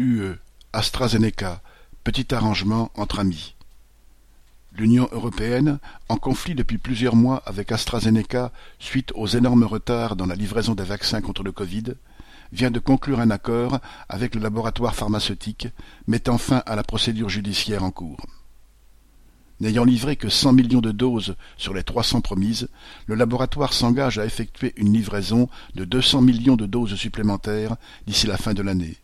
[0.00, 0.38] UE,
[0.72, 1.60] AstraZeneca,
[2.04, 3.54] petit arrangement entre amis.
[4.74, 10.36] L'Union européenne, en conflit depuis plusieurs mois avec AstraZeneca suite aux énormes retards dans la
[10.36, 11.96] livraison des vaccins contre le Covid,
[12.50, 13.78] vient de conclure un accord
[14.08, 15.68] avec le laboratoire pharmaceutique
[16.06, 18.24] mettant fin à la procédure judiciaire en cours.
[19.60, 22.70] N'ayant livré que 100 millions de doses sur les 300 promises,
[23.04, 27.76] le laboratoire s'engage à effectuer une livraison de 200 millions de doses supplémentaires
[28.06, 28.96] d'ici la fin de l'année.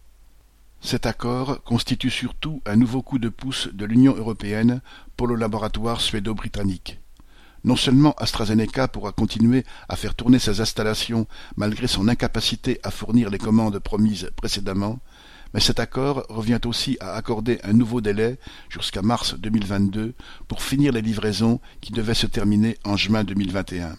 [0.80, 4.80] Cet accord constitue surtout un nouveau coup de pouce de l'Union européenne
[5.16, 7.00] pour le laboratoire suédo-britannique.
[7.64, 13.30] Non seulement AstraZeneca pourra continuer à faire tourner ses installations malgré son incapacité à fournir
[13.30, 15.00] les commandes promises précédemment,
[15.52, 20.14] mais cet accord revient aussi à accorder un nouveau délai jusqu'à mars 2022
[20.46, 23.96] pour finir les livraisons qui devaient se terminer en juin 2021.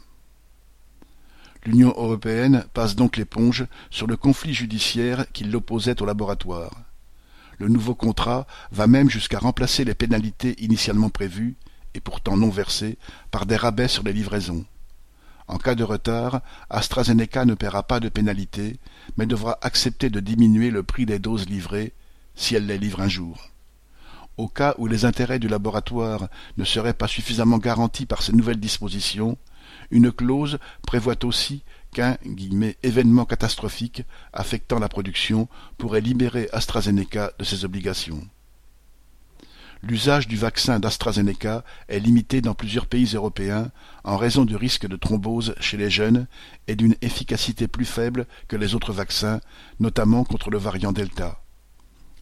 [1.67, 6.71] L'Union européenne passe donc l'éponge sur le conflit judiciaire qui l'opposait au laboratoire.
[7.57, 11.57] Le nouveau contrat va même jusqu'à remplacer les pénalités initialement prévues,
[11.93, 12.97] et pourtant non versées,
[13.31, 14.63] par des rabais sur les livraisons.
[15.49, 18.79] En cas de retard, AstraZeneca ne paiera pas de pénalité,
[19.17, 21.91] mais devra accepter de diminuer le prix des doses livrées,
[22.33, 23.49] si elle les livre un jour.
[24.37, 28.61] Au cas où les intérêts du laboratoire ne seraient pas suffisamment garantis par ces nouvelles
[28.61, 29.37] dispositions,
[29.91, 32.17] une clause prévoit aussi qu'un
[32.83, 38.27] «événement catastrophique affectant la production pourrait libérer AstraZeneca de ses obligations».
[39.83, 43.71] L'usage du vaccin d'AstraZeneca est limité dans plusieurs pays européens
[44.03, 46.27] en raison du risque de thrombose chez les jeunes
[46.67, 49.39] et d'une efficacité plus faible que les autres vaccins,
[49.79, 51.41] notamment contre le variant Delta.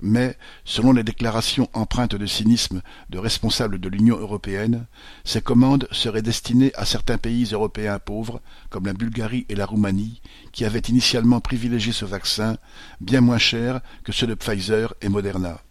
[0.01, 4.88] Mais, selon les déclarations empreintes de cynisme de responsables de l'Union européenne,
[5.23, 10.21] ces commandes seraient destinées à certains pays européens pauvres, comme la Bulgarie et la Roumanie,
[10.51, 12.57] qui avaient initialement privilégié ce vaccin,
[12.99, 15.64] bien moins cher que ceux de Pfizer et Moderna.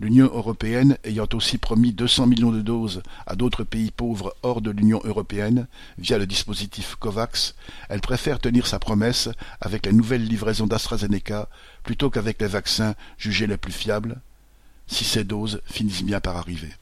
[0.00, 4.70] L'Union européenne ayant aussi promis 200 millions de doses à d'autres pays pauvres hors de
[4.70, 5.66] l'Union européenne
[5.98, 7.54] via le dispositif COVAX,
[7.90, 9.28] elle préfère tenir sa promesse
[9.60, 11.50] avec la nouvelle livraison d'AstraZeneca
[11.82, 14.22] plutôt qu'avec les vaccins jugés les plus fiables,
[14.86, 16.72] si ces doses finissent bien par arriver.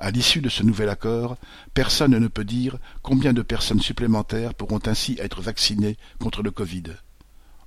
[0.00, 1.36] À l'issue de ce nouvel accord,
[1.72, 6.94] personne ne peut dire combien de personnes supplémentaires pourront ainsi être vaccinées contre le Covid.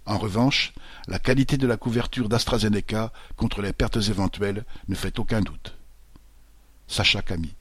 [0.06, 0.74] En revanche,
[1.08, 5.76] la qualité de la couverture d'AstraZeneca contre les pertes éventuelles ne fait aucun doute.
[6.88, 7.56] Sacha Camille